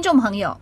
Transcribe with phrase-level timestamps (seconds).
[0.00, 0.58] 听众朋友，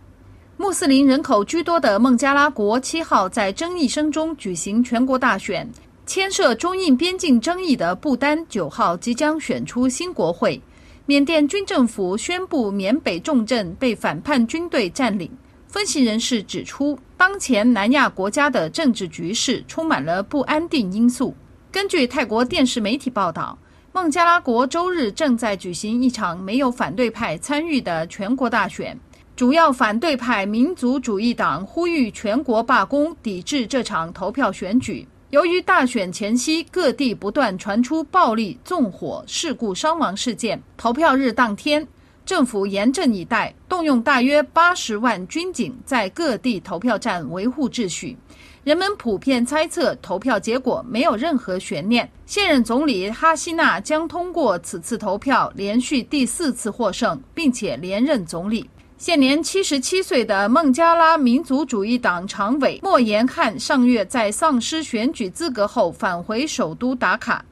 [0.57, 5.65] 穆斯林人口居多的孟加拉国七号在争议声中举行全国大选，
[6.05, 10.61] 牵涉中印边境争议的不丹九号即将选出新国会。
[11.05, 15.31] 缅甸军政府宣布缅北重镇被反叛军队占领。
[15.69, 21.33] 分析人士指出，当前南亚国家的政治局势充满了不安定因素。
[21.71, 23.57] 根据泰国电视媒体报道，
[23.93, 28.99] 孟加拉国周日正在举行一场没有反对派参与的全国大选。
[29.39, 35.07] 主要反对派民族主义党呼吁全国罢工，抵制这场投票选举。
[35.29, 41.87] 由于大选前夕各地不断传出暴力、纵火、事故伤亡事件，投票日当天，
[42.25, 48.17] 政府严阵以待，动用大约八十万军警在各地投票站维护秩序。
[48.65, 58.69] 人们普遍猜测投票结果没有任何悬念，现任总理哈希娜将通过此次投票连续第四次获胜，并且连任总理。
[58.99, 67.45] 现年七十七岁的孟加拉民族主义党常委莫言汉上月在丧失选举资格后返回首都达卡。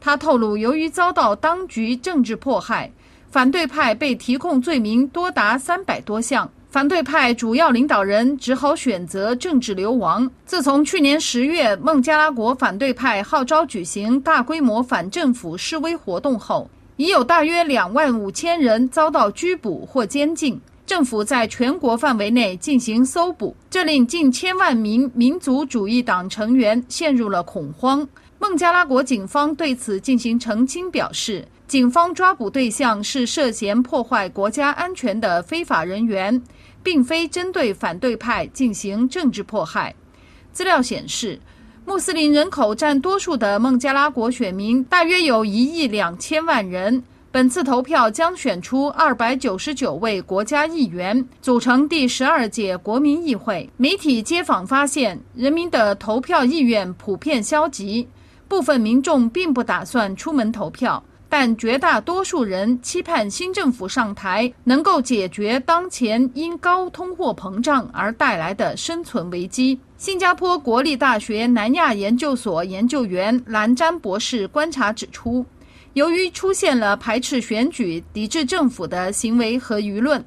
[0.00, 2.90] 他透露，由于遭到当局政治迫害，
[3.28, 6.50] 反对派被提控罪名多达三百多项。
[6.70, 10.28] 反对派主要领导人只好选择政治流亡。
[10.46, 20.58] 自从去年十月孟加拉国反对派号召举行大规模反政府示威活动后，已有大约两万五千人遭到拘捕或监禁。
[20.86, 28.06] 政府在全国范围内进行搜捕，这令近千万名民族主义党成员陷入了恐慌。
[28.38, 36.42] 孟加拉国警方对此进行澄清，表示警方抓捕对象是涉嫌破坏国家安全的非法人员，
[36.82, 39.94] 并非针对反对派进行政治迫害。
[40.52, 41.40] 资料显示，
[41.86, 47.02] 穆斯林人口占多数的孟加拉国选民大约有一亿两千万人。
[47.34, 53.68] 本次投票将选出二百九十九位国家议员，组成第十二届国民议会。
[53.76, 58.08] 媒体街访发现，人民的投票意愿普遍消极，
[58.46, 69.76] 部分民众并不打算出门投票，但绝大多数人期盼新政府上台能够解决当前因高通货膨胀而带来的生存危机。
[69.96, 75.44] 新加坡国立大学南亚研究所研究员兰詹博士观察指出。
[75.94, 80.22] 由于出现了排斥选举、抵制政府的行为和舆论，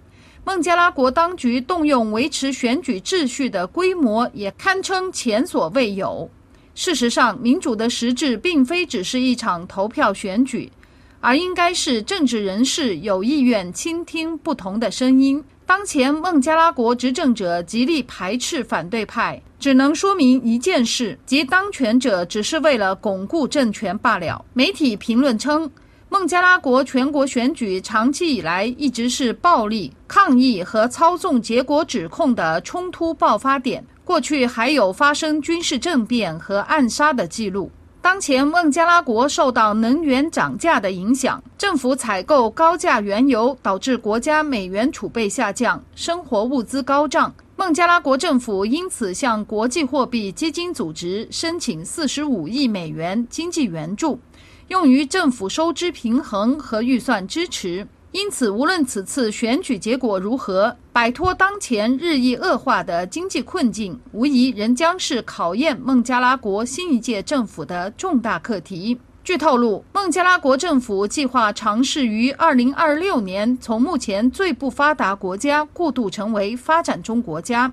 [0.45, 6.29] 孟加拉国当局动用维持选举秩序的规模也堪称前所未有。
[6.73, 10.71] 事实上，民主的实质并非只是一场投票选举，
[11.19, 15.43] 而应该是政治人士有意愿倾听不同的声音。
[15.65, 24.45] 当前孟加拉国执政者极力排斥反对派，只能说明一件事，即当权者只是为了巩固政权罢了。
[24.53, 25.69] 媒体评论称，
[26.09, 37.71] 孟加拉国全国选举长期以来一直是暴力抗议和操纵结果指控的冲突爆发点，过去还有发生军事政变和暗杀的记录。
[37.99, 47.33] 当前孟加拉国受到能源涨价的影响，政府采购高价原油，导致国家美元储备下降，生活物资高涨。
[47.59, 54.19] 孟加拉国政府因此向国际货币基金组织申请四十五亿美元经济援助，
[54.67, 57.87] 用于政府收支平衡和预算支持。
[58.11, 68.99] 因此，无论此次选举结果如何，摆脱当前日益恶化的经济困境，无疑仍将是考验孟加拉国新一届政府的重大课题。
[69.27, 77.69] 据透露，孟加拉国政府计划尝试于2026年从目前最不发达国家过渡成为发展中国家。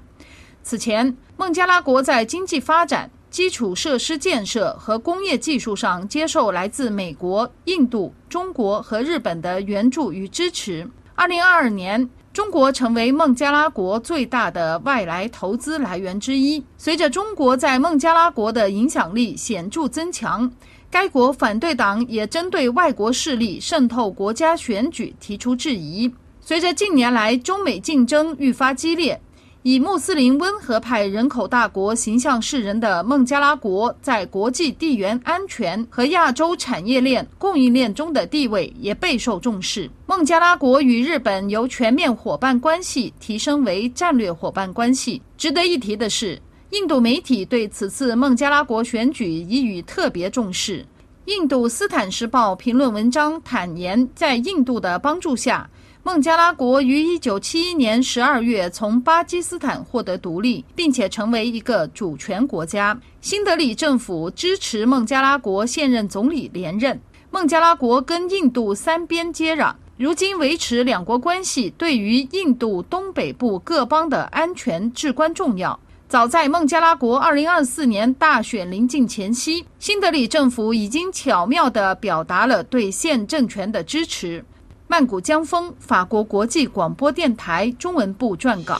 [0.64, 3.08] 此前，孟加拉国在经济发展。
[3.30, 10.88] 基础设施建设和工业技术上接受来自美国、印度、中国和日本的援助与支持。
[11.14, 16.64] 二零二二年，中国成为孟加拉国最大的外来投资来源之一。
[16.76, 20.50] 随着中国在孟加拉国的影响力显著增强，
[20.94, 26.08] 该国反对党也针对外国势力渗透国家选举提出质疑。
[26.40, 29.20] 随着近年来中美竞争愈发激烈。
[29.64, 39.90] 以穆斯林温和派人口大国形象示人的孟加拉国，在国际地缘安全和亚洲产业链供应链中的地位也备受重视。
[40.06, 45.20] 孟加拉国与日本由全面伙伴关系提升为战略伙伴关系。
[45.36, 46.40] 值得一提的是，
[46.74, 50.84] 印度媒体对此次孟加拉国选举已予特别重视。
[51.26, 55.70] 印度《斯坦时报》评论文章坦言，在印度的帮助下。
[56.02, 63.00] 孟加拉国于一九七一年十二月从巴基斯坦获得独立，并且成为一个主权国家。
[63.20, 67.00] 新德里政府支持孟加拉国现任总理连任。
[67.30, 75.78] 孟加拉国跟印度三边接壤，如今维持两国关系对于印度东北部各邦的安全至关重要。
[76.06, 84.44] 早在孟加拉国2024年大选临近前夕，新德里政府已经巧妙地表达了对现政权的支持。
[84.86, 88.78] 曼谷江峰，法国国际广播电台中文部撰稿。